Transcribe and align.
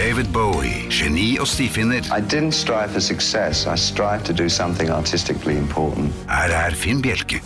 David 0.00 0.30
Bowie, 0.32 0.86
geni 0.88 1.34
og 1.36 1.44
stifinner. 1.50 2.00
I 2.08 2.22
didn't 2.24 2.56
strive 2.56 2.88
for 2.94 3.00
success. 3.04 3.66
I 3.66 3.76
strived 3.76 4.24
to 4.26 4.32
do 4.32 4.48
something 4.48 4.88
artistically 4.88 5.58
important. 5.58 6.14
Her 6.28 6.48
er 6.56 6.72
Finn 6.72 7.02
Bjelke. 7.04 7.42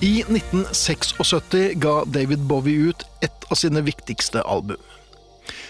I 0.00 0.24
1976 0.24 1.74
ga 1.82 1.92
David 2.08 2.46
Bowie 2.48 2.88
ut 2.88 3.04
et 3.20 3.44
av 3.50 3.60
sine 3.60 3.84
viktigste 3.84 4.46
album. 4.48 4.80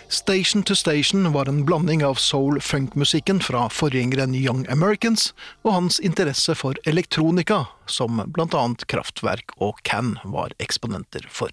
Station 0.09 0.63
to 0.63 0.79
Station 0.79 1.33
var 1.35 1.51
en 1.51 1.65
blanding 1.67 2.07
av 2.07 2.15
soul-funk-musikken 2.15 3.43
fra 3.43 3.67
forgjengeren 3.67 4.39
Young 4.39 4.69
Americans 4.71 5.33
og 5.65 5.73
hans 5.81 5.99
interesse 5.99 6.55
for 6.55 6.79
elektronika, 6.87 7.65
som 7.91 8.23
blant 8.31 8.55
annet 8.55 8.87
Kraftwerk 8.87 9.59
og 9.59 9.83
Can 9.83 10.15
var 10.23 10.55
eksponenter 10.63 11.27
for. 11.27 11.51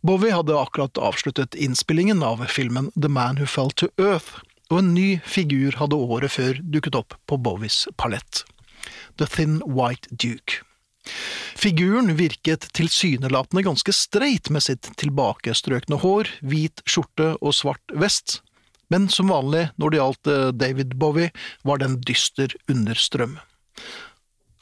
Bowie 0.00 0.32
hadde 0.32 0.56
akkurat 0.56 0.98
avsluttet 0.98 1.54
innspillingen 1.54 2.22
av 2.22 2.44
filmen 2.48 2.90
The 2.94 3.08
Man 3.08 3.36
Who 3.36 3.46
Fell 3.46 3.70
to 3.76 3.90
Earth, 4.00 4.40
og 4.70 4.78
en 4.80 4.94
ny 4.94 5.20
figur 5.26 5.76
hadde 5.76 5.98
året 5.98 6.32
før 6.32 6.60
dukket 6.62 6.96
opp 6.96 7.16
på 7.28 7.36
Bowies 7.36 7.84
palett. 8.00 8.44
The 9.20 9.28
Thin 9.28 9.58
White 9.66 10.08
Duke. 10.10 10.62
Figuren 11.56 12.14
virket 12.16 12.70
tilsynelatende 12.72 13.62
ganske 13.66 13.92
streit 13.92 14.48
med 14.50 14.64
sitt 14.64 14.88
tilbakestrøkne 15.00 15.98
hår, 16.00 16.30
hvit 16.40 16.80
skjorte 16.88 17.34
og 17.40 17.56
svart 17.56 17.92
vest, 17.92 18.38
men 18.88 19.08
som 19.12 19.28
vanlig 19.30 19.66
når 19.76 19.92
det 19.92 20.00
gjaldt 20.00 20.30
eh, 20.30 20.46
David 20.56 20.96
Bowie, 20.96 21.34
var 21.62 21.80
det 21.80 21.90
en 21.90 22.00
dyster 22.08 22.56
understrøm. 22.72 23.36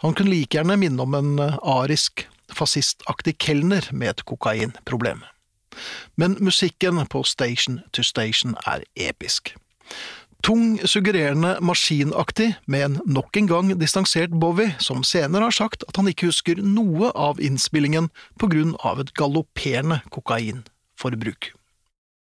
Han 0.02 0.14
kunne 0.14 0.34
like 0.34 0.58
gjerne 0.58 0.78
minne 0.78 1.02
om 1.04 1.14
en 1.14 1.38
eh, 1.42 1.56
arisk, 1.62 2.26
fascistaktig 2.58 3.38
kelner 3.42 3.86
med 3.92 4.16
et 4.16 4.24
kokainproblem. 4.28 5.22
Men 6.16 6.36
musikken 6.40 6.98
på 7.06 7.22
Station 7.22 7.80
to 7.92 8.02
Station 8.02 8.56
er 8.66 8.82
episk. 8.96 9.54
Tung, 10.42 10.78
suggererende, 10.86 11.56
maskinaktig, 11.60 12.54
med 12.66 12.84
en 12.84 13.00
nok 13.06 13.36
en 13.36 13.48
gang 13.50 13.72
distansert 13.80 14.30
Bowie, 14.30 14.76
som 14.78 15.02
senere 15.02 15.48
har 15.48 15.54
sagt 15.54 15.82
at 15.88 15.98
han 15.98 16.08
ikke 16.08 16.30
husker 16.30 16.60
noe 16.62 17.10
av 17.10 17.40
innspillingen 17.42 18.06
på 18.38 18.50
grunn 18.52 18.76
av 18.86 19.02
et 19.02 19.10
galopperende 19.18 19.98
kokainforbruk. 20.14 21.50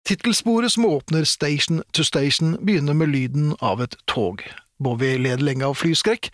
Tittelsporet 0.08 0.72
som 0.72 0.88
åpner 0.88 1.28
Station 1.28 1.84
to 1.92 2.04
Station, 2.08 2.56
begynner 2.64 2.96
med 2.96 3.12
lyden 3.12 3.56
av 3.60 3.84
et 3.84 3.98
tog. 4.08 4.40
Bowie 4.80 5.20
led 5.20 5.44
lenge 5.44 5.68
av 5.68 5.76
flyskrekk, 5.76 6.32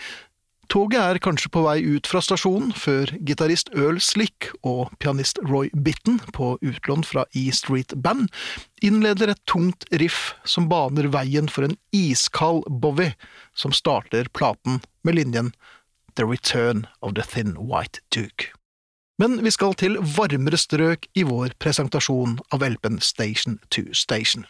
Toget 0.73 0.97
er 0.97 1.19
kanskje 1.21 1.51
på 1.53 1.61
vei 1.67 1.83
ut 1.85 2.07
fra 2.09 2.17
stasjonen 2.25 2.71
før 2.73 3.11
gitarist 3.27 3.67
Earl 3.77 3.99
Slick 4.01 4.47
og 4.65 4.89
pianist 4.97 5.37
Roy 5.45 5.67
Bitten, 5.85 6.15
på 6.33 6.55
utlån 6.65 7.05
fra 7.05 7.27
E 7.37 7.43
Street 7.53 7.93
Band, 8.01 8.31
innleder 8.81 9.35
et 9.35 9.43
tungt 9.45 9.85
riff 10.01 10.31
som 10.49 10.65
baner 10.71 11.11
veien 11.13 11.45
for 11.45 11.67
en 11.67 11.77
iskald 11.93 12.65
Bowie, 12.81 13.13
som 13.53 13.69
starter 13.69 14.31
platen 14.33 14.81
med 15.05 15.19
linjen 15.19 15.53
The 16.17 16.25
Return 16.25 16.87
of 17.05 17.13
the 17.13 17.27
Thin 17.35 17.53
White 17.53 18.01
Duke. 18.09 18.49
Men 19.21 19.43
vi 19.45 19.53
skal 19.53 19.77
til 19.77 20.01
varmere 20.01 20.57
strøk 20.57 21.05
i 21.13 21.29
vår 21.29 21.53
presentasjon 21.61 22.39
av 22.49 22.65
LP-en 22.65 22.97
Station 22.97 23.61
to 23.69 23.91
Station. 23.93 24.49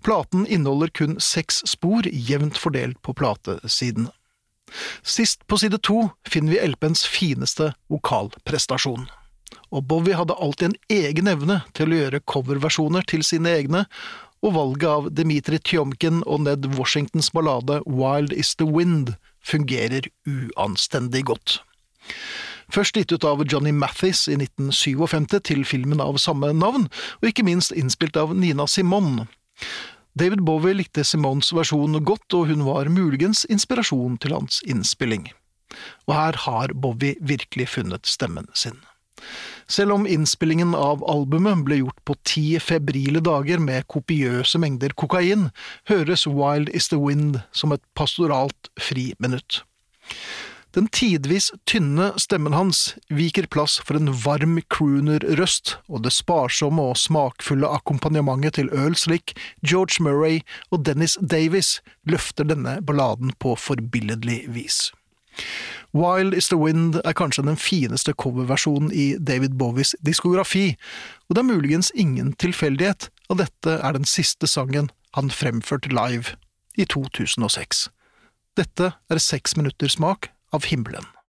Platen 0.00 0.48
inneholder 0.48 0.88
kun 0.96 1.20
seks 1.20 1.60
spor, 1.68 2.08
jevnt 2.08 2.56
fordelt 2.56 3.04
på 3.04 3.12
platesidene. 3.12 4.15
Sist 5.06 5.46
på 5.46 5.58
side 5.60 5.78
to 5.86 6.08
finner 6.28 6.54
vi 6.54 6.62
LP-ens 6.72 7.06
fineste 7.08 7.72
vokalprestasjon. 7.92 9.06
Og 9.74 9.84
Bowie 9.88 10.16
hadde 10.18 10.36
alltid 10.42 10.70
en 10.70 10.78
egen 10.92 11.30
evne 11.30 11.60
til 11.76 11.92
å 11.92 12.00
gjøre 12.00 12.24
coverversjoner 12.28 13.06
til 13.08 13.24
sine 13.26 13.52
egne, 13.58 13.84
og 14.44 14.54
valget 14.54 14.90
av 14.90 15.06
Dmitri 15.16 15.58
Tjomkin 15.64 16.20
og 16.26 16.44
Ned 16.44 16.66
Washingtons 16.76 17.32
ballade 17.34 17.80
Wild 17.86 18.34
Is 18.36 18.54
The 18.60 18.66
Wind 18.68 19.14
fungerer 19.46 20.06
uanstendig 20.26 21.24
godt. 21.30 21.60
Først 22.72 22.98
gitt 22.98 23.12
ut 23.14 23.24
av 23.24 23.44
Johnny 23.46 23.72
Mathis 23.72 24.26
i 24.28 24.34
1957 24.34 25.38
til 25.46 25.64
filmen 25.66 26.02
av 26.02 26.18
samme 26.18 26.50
navn, 26.54 26.88
og 27.22 27.28
ikke 27.30 27.46
minst 27.46 27.74
innspilt 27.74 28.18
av 28.18 28.34
Nina 28.34 28.66
Simone. 28.70 29.28
David 30.16 30.40
Bowie 30.48 30.72
likte 30.72 31.04
Simons 31.04 31.50
versjon 31.52 31.98
godt, 32.08 32.32
og 32.32 32.48
hun 32.48 32.62
var 32.64 32.88
muligens 32.88 33.44
inspirasjon 33.52 34.16
til 34.22 34.32
hans 34.32 34.62
innspilling. 34.64 35.28
Og 36.08 36.14
her 36.16 36.38
har 36.46 36.72
Bowie 36.72 37.18
virkelig 37.20 37.68
funnet 37.74 38.08
stemmen 38.08 38.48
sin. 38.56 38.78
Selv 39.68 39.92
om 39.92 40.06
innspillingen 40.08 40.72
av 40.78 41.02
albumet 41.10 41.64
ble 41.66 41.80
gjort 41.82 42.00
på 42.08 42.16
ti 42.28 42.44
febrile 42.62 43.20
dager 43.24 43.60
med 43.60 43.88
kopiøse 43.92 44.60
mengder 44.62 44.94
kokain, 44.96 45.50
høres 45.90 46.24
Wild 46.24 46.70
Is 46.72 46.88
The 46.92 47.00
Wind 47.02 47.40
som 47.52 47.74
et 47.76 47.84
pastoralt 47.98 48.70
friminutt. 48.80 49.64
Den 50.74 50.88
tidvis 50.92 51.50
tynne 51.64 52.10
stemmen 52.20 52.52
hans 52.52 52.96
viker 53.08 53.46
plass 53.48 53.78
for 53.80 53.96
en 53.96 54.10
varm 54.24 54.58
crooner-røst, 54.72 55.76
og 55.88 56.02
det 56.04 56.12
sparsomme 56.12 56.90
og 56.90 56.98
smakfulle 57.00 57.70
akkompagnementet 57.78 58.58
til 58.58 58.68
Earl 58.74 58.96
Slick, 58.98 59.32
George 59.64 60.02
Murray 60.04 60.42
og 60.70 60.84
Dennis 60.84 61.16
Davis 61.22 61.78
løfter 62.04 62.44
denne 62.44 62.80
balladen 62.84 63.32
på 63.40 63.54
forbilledlig 63.56 64.42
vis. 64.52 64.90
Wild 65.96 66.34
Is 66.34 66.48
The 66.48 66.58
Wind 66.60 67.00
er 67.04 67.16
kanskje 67.16 67.46
den 67.46 67.56
fineste 67.56 68.12
coverversjonen 68.12 68.92
i 68.92 69.14
David 69.16 69.56
Bowies 69.56 69.94
diskografi, 70.04 70.74
og 71.28 71.36
det 71.36 71.44
er 71.44 71.50
muligens 71.54 71.92
ingen 71.94 72.34
tilfeldighet 72.36 73.08
at 73.30 73.40
dette 73.40 73.78
er 73.80 73.96
den 73.96 74.04
siste 74.04 74.48
sangen 74.50 74.90
han 75.16 75.32
fremførte 75.32 75.88
live 75.88 76.36
i 76.76 76.84
2006. 76.84 77.88
Dette 78.56 78.92
er 78.92 79.20
seks 79.20 79.56
minutters 79.56 79.96
smak 79.96 80.30
av 80.50 80.64
himmelen. 80.64 81.15